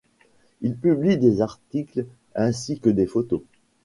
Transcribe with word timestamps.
Ils 0.61 0.75
publient 0.75 1.19
des 1.19 1.41
articles 1.41 2.07
ainsi 2.33 2.79
que 2.79 2.89
des 2.89 3.05
photos. 3.05 3.41